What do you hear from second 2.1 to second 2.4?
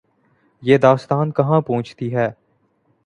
ہے۔